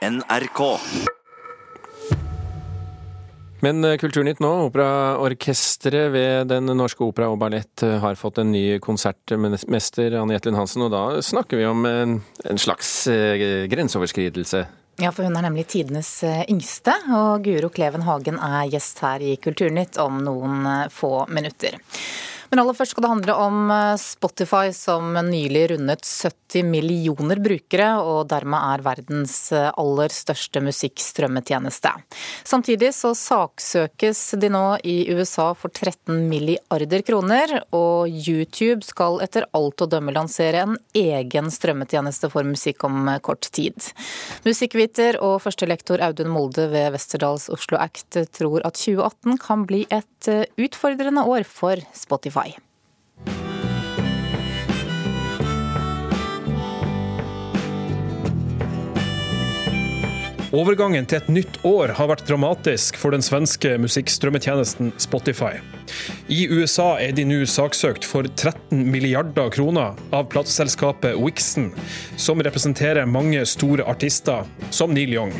[0.00, 0.60] NRK.
[3.60, 8.52] Men eh, Kulturnytt nå, operaorkesteret ved Den norske opera og ballett eh, har fått en
[8.54, 14.64] ny konsertmester, Anne Jetlund Hansen, og da snakker vi om en, en slags eh, grenseoverskridelse.
[15.00, 19.22] Ja, for hun er nemlig tidenes eh, yngste, og Guro Kleven Hagen er gjest her
[19.24, 21.76] i Kulturnytt om noen eh, få minutter.
[22.50, 27.92] Men aller først skal det handle om eh, Spotify, som nylig rundet 70 millioner brukere,
[28.02, 31.92] og dermed er verdens eh, aller største musikkstrømmetjeneste.
[32.42, 39.46] Samtidig så saksøkes de nå i USA for 13 milliarder kroner, og YouTube skal etter
[39.54, 43.78] alt å dømme lansere en egen strømmetjeneste for musikk om eh, kort tid.
[44.42, 50.06] Musikkviter og førstelektor Audun Molde ved Westerdals Oslo Act tror at 2018 kan bli et
[50.60, 52.39] utfordrende år for Spotify.
[60.50, 65.60] Overgangen til et nytt år har vært dramatisk for den svenske musikkstrømmetjenesten Spotify.
[66.26, 71.70] I USA er de nå saksøkt for 13 milliarder kroner av plateselskapet Wixon,
[72.18, 74.42] som representerer mange store artister,
[74.74, 75.30] som Neil Young.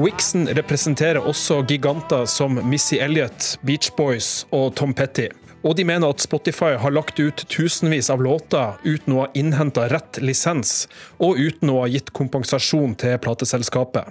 [0.00, 5.26] Wixon representerer også giganter som Missy Elliott, Beach Boys og Tom Petty.
[5.60, 9.90] Og de mener at Spotify har lagt ut tusenvis av låter uten å ha innhenta
[9.92, 10.86] rett lisens,
[11.20, 14.08] og uten å ha gitt kompensasjon til plateselskapet.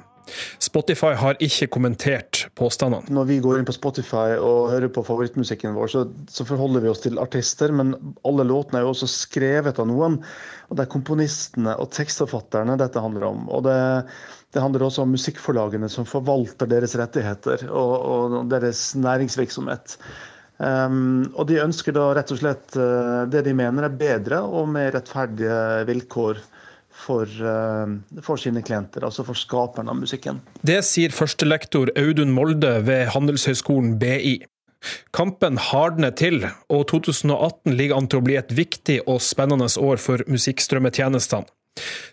[0.64, 3.10] Spotify har ikke kommentert påstandene.
[3.14, 6.92] Når vi går inn på Spotify og hører på favorittmusikken vår, så, så, forholder vi
[6.92, 7.96] oss til artister, men
[8.28, 10.20] alle låtene er jo også skrevet av noen.
[10.70, 13.48] Og det er komponistene og tekstforfatterne dette handler om.
[13.50, 13.78] Og det,
[14.54, 19.98] det handler også om musikkforlagene som forvalter deres rettigheter og, og deres næringsvirksomhet.
[20.60, 24.68] Um, og de ønsker da rett og slett uh, det de mener er bedre og
[24.74, 26.42] mer rettferdige vilkår
[27.00, 30.42] for, uh, for, sine klienter, altså for skaperne av musikken.
[30.66, 34.40] Det sier førstelektor Audun Molde ved Handelshøyskolen BI.
[35.16, 40.00] Kampen hardner til, og 2018 ligger an til å bli et viktig og spennende år
[40.00, 41.50] for musikkstrømmetjenestene.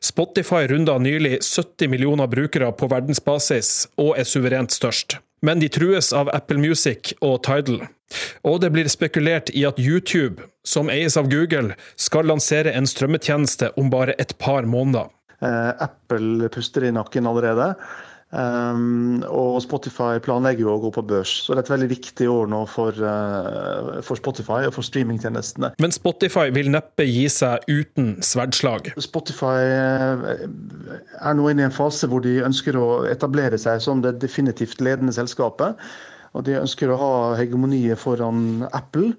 [0.03, 5.19] Spotify runda nylig 70 millioner brukere på verdensbasis, og er suverent størst.
[5.43, 7.83] Men de trues av Apple Music og Tidal.
[8.47, 13.73] Og det blir spekulert i at YouTube, som eies av Google, skal lansere en strømmetjeneste
[13.81, 15.11] om bare et par måneder.
[15.43, 17.75] Eh, Apple puster i nakken allerede.
[18.37, 22.27] Um, og Spotify planlegger jo å gå på børs, så det er et veldig viktig
[22.27, 25.71] år nå for, uh, for Spotify og for streamingtjenestene.
[25.81, 28.91] Men Spotify vil neppe gi seg uten sverdslag?
[28.99, 34.17] Spotify er nå inne i en fase hvor de ønsker å etablere seg som det
[34.27, 35.79] definitivt ledende selskapet.
[36.37, 39.15] Og de ønsker å ha hegemoniet foran Apple.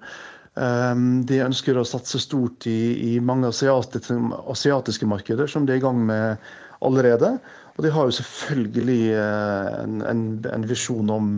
[0.58, 4.16] Um, de ønsker å satse stort i, i mange asiatiske,
[4.50, 6.48] asiatiske markeder, som de er i gang med
[6.82, 7.36] allerede.
[7.78, 11.28] Og de har jo selvfølgelig eh, en, en, en visjon om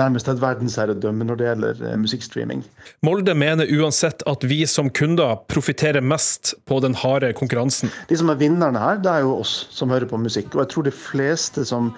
[0.00, 2.62] nærmest et verdensherredømme når det gjelder eh, musikkstreaming.
[3.04, 7.92] Molde mener uansett at vi som kunder profitterer mest på den harde konkurransen.
[8.08, 10.54] De som er vinnerne her, det er jo oss som hører på musikk.
[10.56, 11.92] Og jeg tror de fleste som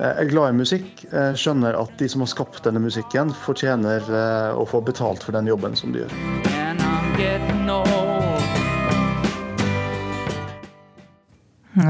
[0.00, 1.04] er glad i musikk,
[1.36, 4.08] skjønner at de som har skapt denne musikken, fortjener
[4.56, 6.14] å få betalt for den jobben som de gjør.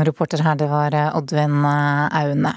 [0.05, 2.53] Reporter her, det var eh, Oddvin eh, Aune.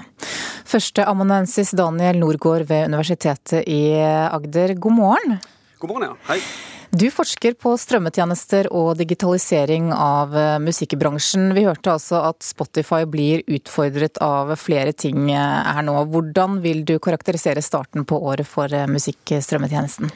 [0.68, 5.36] Førsteamanuensis Daniel Norgård ved Universitetet i Agder, god morgen.
[5.78, 6.16] God morgen, ja.
[6.32, 6.73] Hei.
[6.94, 11.48] Du forsker på strømmetjenester og digitalisering av eh, musikkbransjen.
[11.56, 15.96] Vi hørte altså at Spotify blir utfordret av flere ting her nå.
[16.12, 20.12] Hvordan vil du karakterisere starten på året for musikkstrømmetjenesten?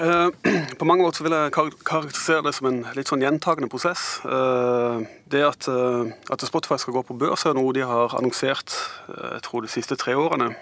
[0.00, 0.28] Eh,
[0.78, 4.22] på mange måter vil jeg karakterisere det som en litt sånn gjentagende prosess.
[4.24, 8.74] Eh, det at, eh, at, Spotify skal gå på børs, er noe de har annonsert
[9.12, 10.52] jeg tror de siste tre årene.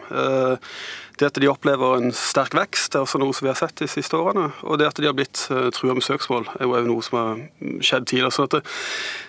[1.18, 3.88] Det at de opplever en sterk vekst, er også noe som vi har sett de
[3.90, 4.50] siste årene.
[4.64, 5.44] Og det at de har blitt
[5.76, 7.42] trua med søksmål, er jo noe som har
[7.84, 8.34] skjedd tidligere.
[8.34, 8.62] Så det,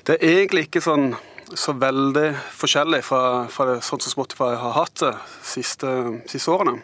[0.07, 1.11] det, er egentlig ikke sånn
[1.51, 2.29] så veldig
[2.61, 5.13] forskjellig fra, fra det, sånn som Spotify har hatt det
[5.53, 5.91] siste,
[6.31, 6.79] siste årene.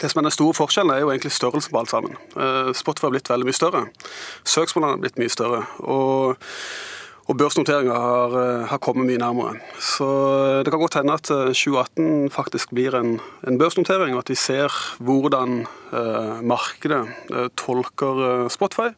[0.00, 2.16] Det som er Den store forskjellen er jo egentlig størrelsen på alt sammen.
[2.32, 3.82] Eh, Spotify har blitt veldig mye større.
[4.48, 5.60] Søksmålene har blitt mye større.
[5.84, 6.40] Og,
[7.28, 9.60] og børsnoteringa har, eh, har, kommet mye nærmere.
[9.76, 14.32] Så eh, det kan godt hende at 2018 faktisk blir en, en børsnotering, og at
[14.32, 14.72] vi ser
[15.04, 17.02] hvordan eh, markedet
[17.34, 18.94] eh, tolker Spotify.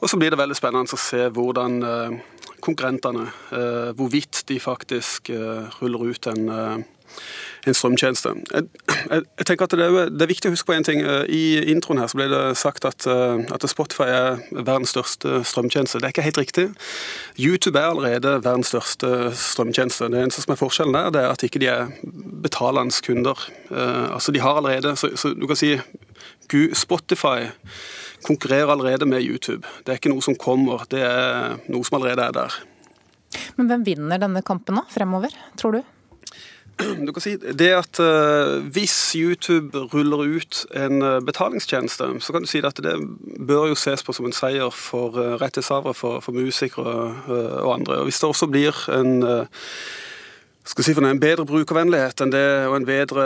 [0.00, 2.20] Og så blir det veldig spennende å se hvordan eh,
[2.64, 3.26] konkurrentene,
[3.92, 5.28] hvorvidt de faktisk
[5.82, 6.46] ruller ut en
[7.70, 8.32] en strømtjeneste.
[8.52, 11.00] Jeg, jeg, jeg, tenker at det er, det er, viktig å huske på en ting.
[11.28, 16.00] I introen her så ble det sagt at, at, Spotify er verdens største strømtjeneste.
[16.02, 16.66] Det er ikke helt riktig.
[17.40, 20.10] YouTube er allerede verdens største strømtjeneste.
[20.12, 21.94] Det eneste som er forskjellen der, det er at ikke de er
[22.44, 23.46] betalende kunder.
[23.70, 25.76] Altså De har allerede, så, så du kan si
[26.74, 27.48] Spotify
[28.24, 29.66] konkurrerer allerede med YouTube.
[29.84, 32.56] Det er ikke noe som kommer, det er noe som allerede er der.
[33.58, 35.93] Men hvem vinner denne kampen nå, fremover, tror du?
[36.78, 42.42] Du kan si det at uh, Hvis YouTube ruller ut en uh, betalingstjeneste, så kan
[42.42, 42.96] du si at det
[43.46, 46.96] bør jo ses på som en seier for uh, rettighetshavere, for, for, musikere
[47.62, 48.00] og andre.
[48.02, 49.22] Og Hvis det også blir en
[50.64, 53.24] skal si for en bedre brukervennlighet enn det, og en bedre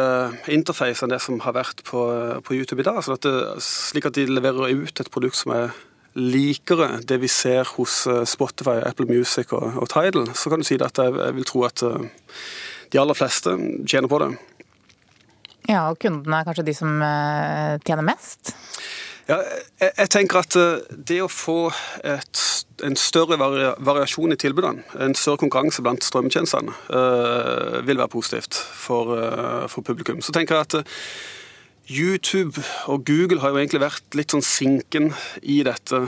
[0.50, 2.00] interface enn det som har vært på,
[2.42, 2.98] på YouTube i dag.
[3.04, 5.70] Sånn at det, slik at de leverer ut et produkt som er
[6.18, 10.80] likere det vi ser hos Spotify, Apple Music og, og Tidal, så kan du si
[10.82, 11.84] at jeg, jeg vil tro at
[12.92, 13.54] de aller fleste
[13.86, 14.32] tjener på det.
[15.68, 18.54] Ja, og kundene er kanskje de som eh, tjener mest?
[19.28, 19.42] Ja,
[19.76, 21.68] jeg, jeg tenker at eh, det å få
[22.00, 22.44] et,
[22.86, 29.12] en større variasjon i tilbudene, en større konkurranse blant strømtjenestene, uh, vil være positivt for,
[29.18, 30.22] uh, for, publikum.
[30.24, 31.02] Så tenker jeg at uh,
[31.92, 36.02] YouTube og Google har jo egentlig vært litt sånn sinken i dette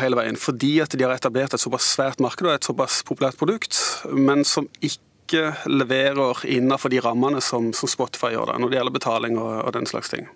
[0.00, 3.36] hele veien, fordi at de har etablert et såpass svært marked og et såpass populært
[3.36, 3.76] produkt,
[4.16, 8.80] men som ikke ikke leverer innenfor de rammene som, som Spotify gjør, da, når det
[8.80, 10.28] gjelder betaling og, og, den slags ting.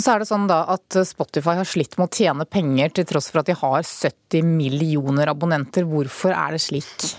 [0.00, 3.28] Så er det sånn da at Spotify har slitt med å tjene penger til tross
[3.28, 5.84] for at de har 70 millioner abonnenter.
[5.84, 7.10] Hvorfor er det slik?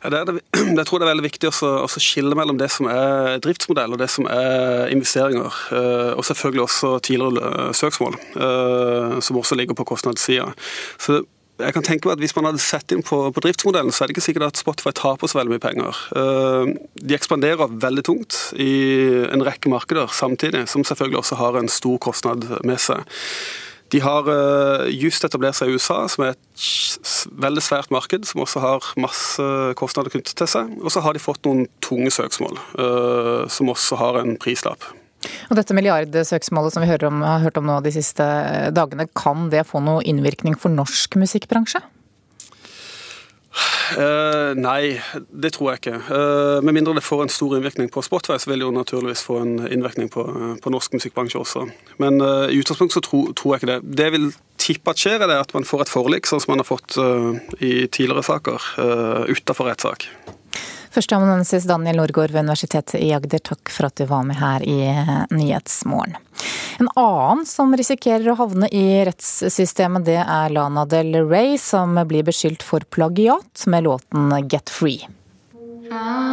[0.00, 0.38] Ja, det det,
[0.78, 4.08] jeg tror det er veldig viktig å skille mellom det som er driftsmodell og det
[4.14, 5.60] som er investeringer.
[5.76, 8.16] Eh, og selvfølgelig også tidligere søksmål,
[8.48, 10.48] eh, som også ligger på kostnadssida.
[10.96, 11.20] Så
[11.62, 14.10] jeg kan tenke meg at Hvis man hadde sett inn på, på, driftsmodellen, så er
[14.10, 15.98] det ikke sikkert at Spotify taper så veldig mye penger.
[16.18, 16.72] Eh,
[17.02, 18.72] de ekspanderer veldig tungt i
[19.28, 23.04] en rekke markeder samtidig, som selvfølgelig også har en stor kostnad med seg.
[23.92, 28.40] De har eh, just etablert seg i USA, som er et veldig svært marked, som
[28.44, 30.72] også har masse kostnader knyttet til seg.
[30.80, 34.88] Og så har de fått noen tunge søksmål, eh, som også har en prislapp.
[35.50, 38.26] Og dette milliardsøksmålet som vi om, har hørt om nå de siste
[38.74, 41.82] dagene, kan det få noe innvirkning for norsk musikkbransje?
[43.92, 44.96] Uh, nei,
[45.28, 45.98] det tror jeg ikke.
[46.08, 49.24] Uh, med mindre det får en stor innvirkning på Spotify, så vil det jo naturligvis
[49.26, 50.24] få en innvirkning på,
[50.62, 51.66] på norsk musikkbransje også.
[52.00, 53.96] Men uh, i utgangspunktet så tro, tror jeg ikke det.
[53.98, 54.30] Det jeg vil
[54.62, 56.96] tippe at skjer, er at man får et forlik, sånn som man har fått
[57.60, 60.08] i tidligere saker, uh, utafor rettssak.
[60.92, 64.76] Førsteamanuensis Daniel Norgård ved Universitetet i Agder, takk for at du var med her i
[64.90, 66.18] eh, Nyhetsmorgen.
[66.80, 72.26] En annen som risikerer å havne i rettssystemet, det er Lana Del Rey, som blir
[72.28, 75.08] beskyldt for plagiat med låten Get Free.
[75.92, 76.31] Finally,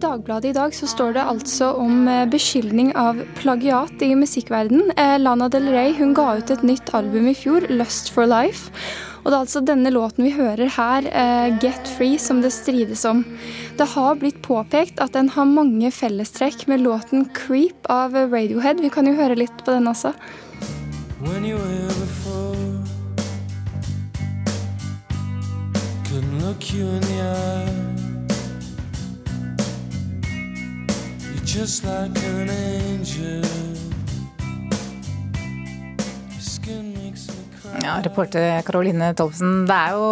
[0.00, 4.94] Dagbladet i dag så står det altså om eh, beskyldning av plagiat i musikkverden.
[4.96, 8.70] Eh, Lana Del Rey hun ga ut et nytt album i fjor, 'Lust for Life'.
[9.20, 13.04] Og det er altså denne låten vi hører her, eh, 'Get Free', som det strides
[13.04, 13.26] om.
[13.76, 18.80] Det har blitt påpekt at den har mange fellestrekk med låten 'Creep' av Radiohead.
[18.80, 20.14] Vi kan jo høre litt på den også.
[21.20, 22.56] When you were before,
[26.08, 27.89] couldn't look you in the eye.
[31.50, 33.42] Just like an angel.
[37.82, 40.04] Ja, reporter Karoline Tolfsen, det er jo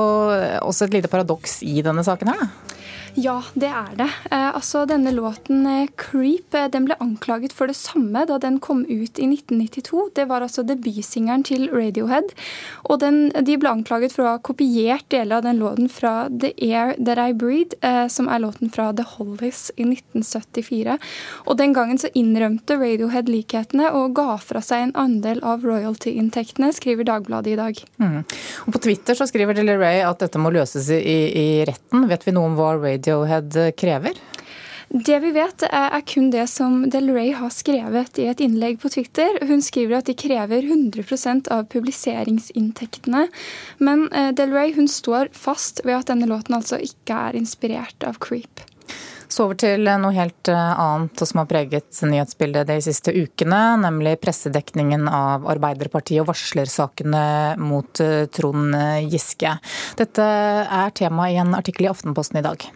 [0.66, 2.77] også et lite paradoks i denne saken her, da?
[3.18, 4.06] Ja, det er det.
[4.30, 8.60] Eh, altså, denne låten eh, 'Creep' eh, den ble anklaget for det samme da den
[8.62, 10.10] kom ut i 1992.
[10.14, 12.30] Det var altså debutsingeren til Radiohead.
[12.86, 16.52] Og den, de ble anklaget for å ha kopiert deler av den låten fra 'The
[16.62, 17.74] Air That I Breathe',
[18.08, 20.98] som er låten fra The Hollies i 1974.
[21.46, 26.70] Og den gangen så innrømte Radiohead likhetene og ga fra seg en andel av royalty-inntektene,
[26.72, 27.82] skriver Dagbladet i dag.
[27.98, 28.22] Mm.
[28.66, 32.06] Og På Twitter så skriver Dele Ray at dette må løses i, i retten.
[32.06, 34.12] Vet vi noe om hva Radio Radiohead krever?
[34.88, 38.88] Det vi vet, er kun det som Del Rey har skrevet i et innlegg på
[38.92, 39.36] Twitter.
[39.44, 43.26] Hun skriver at de krever 100% av publiseringsinntektene.
[43.84, 48.04] Men eh, Del Rey hun står fast ved at denne låten altså ikke er inspirert
[48.08, 48.64] av Creep.
[49.28, 54.16] Så over til noe helt eh, annet som har preget nyhetsbildet de siste ukene, nemlig
[54.24, 57.28] pressedekningen av Arbeiderpartiet og varslersakene
[57.60, 58.72] mot eh, Trond
[59.12, 59.52] Giske.
[60.00, 60.32] Dette
[60.64, 62.70] er tema i en artikkel i Aftenposten i dag.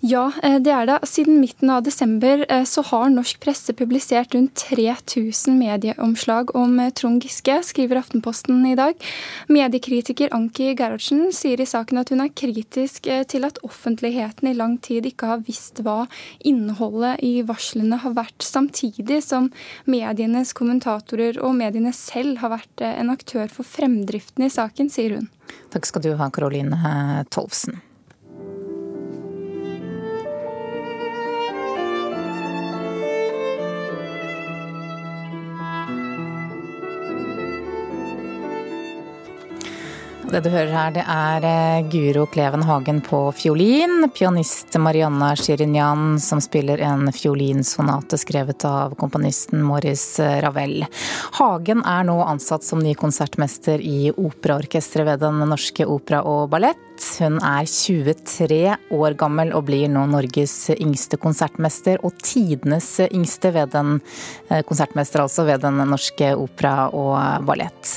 [0.00, 0.98] Ja, eh, det er det.
[1.08, 6.90] Siden midten av desember eh, så har norsk presse publisert rundt 3000 medieomslag om eh,
[6.90, 9.00] Trond Giske, skriver Aftenposten i dag.
[9.48, 14.76] Mediekritiker Anki Gerhardsen sier i saken at hun er kritisk til at offentligheten i lang
[14.84, 16.04] tid ikke har visst hva
[16.44, 19.50] innholdet i varslene har vært, samtidig som
[19.88, 25.28] medienes kommentatorer og mediene selv har vært en aktør for fremdriften i saken, sier hun.
[25.72, 27.80] Takk skal du ha, Karoline Tolvsen.
[40.26, 44.08] Det du hører her, det er eh, Guro Kleven Hagen på fiolin.
[44.10, 50.82] Pianist Marianna Shirinyan som spiller en fiolinsonate skrevet av komponisten Morris eh, Ravel.
[51.38, 56.82] Hagen er nå ansatt som ny konsertmester i operaorkesteret ved Den norske opera og ballett.
[57.20, 58.58] Hun er 23
[58.98, 64.00] år gammel og blir nå Norges yngste konsertmester, og tidenes yngste ved den
[64.50, 67.94] eh, konsertmester altså ved Den norske opera og ballett.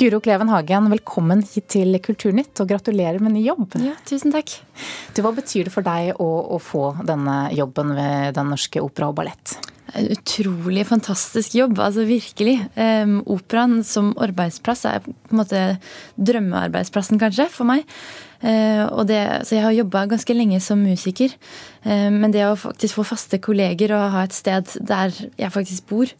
[0.00, 3.74] Guro Kleven Hagen, velkommen hit til Kulturnytt, og gratulerer med ny jobb.
[3.84, 4.54] Ja, tusen takk.
[5.12, 9.10] Du, hva betyr det for deg å, å få denne jobben ved Den norske opera
[9.10, 9.58] og ballett?
[9.96, 12.56] En utrolig fantastisk jobb, altså virkelig.
[12.76, 15.62] Um, operaen som arbeidsplass er på en måte
[16.20, 17.86] drømmearbeidsplassen, kanskje, for meg.
[18.40, 21.34] Uh, det, så jeg har jobba ganske lenge som musiker.
[21.84, 25.90] Uh, men det å faktisk få faste kolleger og ha et sted der jeg faktisk
[25.90, 26.12] bor,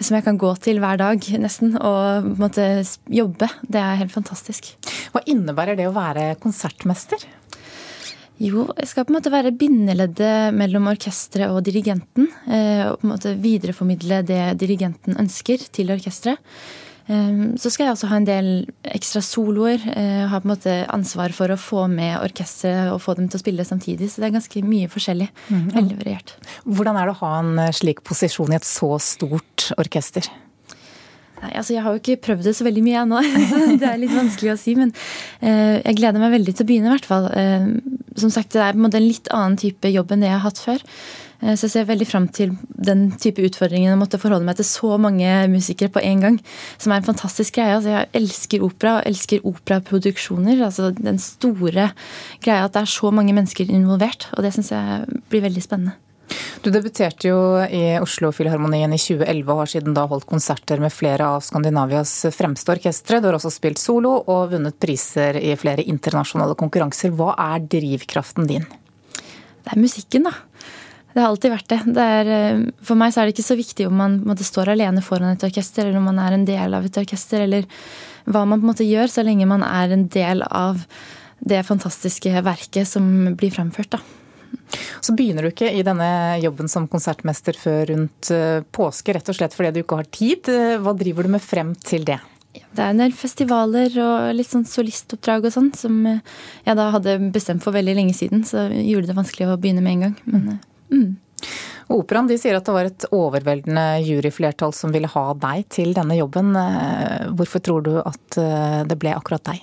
[0.00, 2.70] som jeg kan gå til hver dag nesten, og måte,
[3.12, 4.72] jobbe, det er helt fantastisk.
[5.12, 7.28] Hva innebærer det å være konsertmester?
[8.38, 12.28] Jo, jeg skal på en måte være bindeleddet mellom orkesteret og dirigenten.
[12.46, 16.38] Eh, og på en måte videreformidle det dirigenten ønsker til orkesteret.
[17.10, 18.50] Eh, så skal jeg også ha en del
[18.86, 19.82] ekstra soloer.
[19.90, 23.40] Eh, ha på en måte ansvar for å få med orkesteret og få dem til
[23.40, 24.10] å spille samtidig.
[24.12, 25.32] Så det er ganske mye forskjellig.
[25.50, 25.70] Mm.
[25.74, 26.36] Veldig variert.
[26.62, 30.30] Hvordan er det å ha en slik posisjon i et så stort orkester?
[31.38, 33.22] Nei, altså Jeg har jo ikke prøvd det så veldig mye ennå.
[33.80, 34.74] det er litt vanskelig å si.
[34.78, 34.92] Men
[35.40, 37.30] eh, jeg gleder meg veldig til å begynne, i hvert fall.
[37.30, 37.70] Eh,
[38.18, 40.38] som sagt, det er på en måte en litt annen type jobb enn det jeg
[40.38, 40.84] har hatt før.
[41.40, 42.56] Eh, så jeg ser veldig fram til
[42.88, 46.40] den type utfordringen å måtte forholde meg til så mange musikere på en gang.
[46.80, 47.76] Som er en fantastisk greie.
[47.76, 50.64] Altså, jeg elsker opera og elsker operaproduksjoner.
[50.66, 51.92] Altså den store
[52.42, 54.30] greia at det er så mange mennesker involvert.
[54.36, 55.98] Og det syns jeg blir veldig spennende.
[56.62, 57.38] Du debuterte jo
[57.70, 62.12] i Oslo Filharmonien i 2011 og har siden da holdt konserter med flere av Skandinavias
[62.34, 63.20] fremste orkestre.
[63.20, 67.14] Du har også spilt solo og vunnet priser i flere internasjonale konkurranser.
[67.14, 68.66] Hva er drivkraften din?
[69.14, 70.34] Det er musikken, da.
[71.14, 71.80] Det har alltid vært det.
[71.94, 75.02] det er, eh, for meg er det ikke så viktig om man måte, står alene
[75.02, 77.70] foran et orkester, eller om man er en del av et orkester, eller
[78.26, 80.82] hva man på en måte gjør, så lenge man er en del av
[81.38, 83.94] det fantastiske verket som blir fremført.
[83.94, 84.17] da.
[85.00, 86.08] Så begynner du ikke i denne
[86.42, 90.50] jobben som konsertmester før rundt eh, påske, rett og slett fordi du ikke har tid.
[90.52, 92.18] Eh, hva driver du med frem til det?
[92.58, 96.20] Det er en del festivaler og litt sånn solistoppdrag og sånn som eh,
[96.66, 99.96] jeg da hadde bestemt for veldig lenge siden, så gjorde det vanskelig å begynne med
[99.96, 100.20] en gang.
[100.26, 100.60] Men,
[100.92, 101.08] mm.
[101.94, 106.50] Operaen sier at det var et overveldende juryflertall som ville ha deg til denne jobben.
[107.38, 108.36] Hvorfor tror du at
[108.90, 109.62] det ble akkurat deg?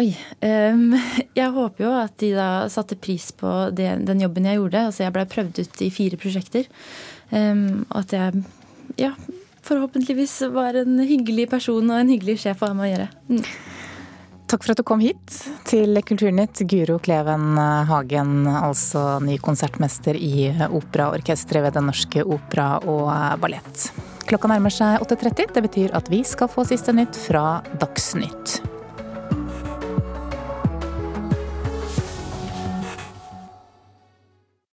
[0.00, 0.08] Oi.
[0.40, 0.94] Um,
[1.40, 4.86] jeg håper jo at de da satte pris på det, den jobben jeg gjorde.
[4.88, 6.68] Altså jeg blei prøvd ut i fire prosjekter.
[7.32, 8.42] Um, at jeg
[9.00, 9.12] ja,
[9.64, 13.08] forhåpentligvis var en hyggelig person og en hyggelig sjef å ha med å gjøre.
[13.32, 13.44] Mm.
[14.52, 17.56] Takk for at du kom hit til Kulturnytt, Guro Kleven
[17.88, 23.08] Hagen, altså ny konsertmester i operaorkesteret ved Den norske opera og
[23.40, 23.86] ballett.
[24.28, 25.56] Klokka nærmer seg 8.30.
[25.56, 28.60] Det betyr at vi skal få siste nytt fra Dagsnytt.